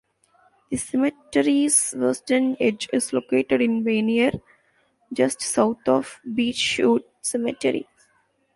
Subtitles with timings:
[0.71, 4.41] The cemetery's western edge is located in Vanier,
[5.13, 7.87] just south of Beechwood Cemetery.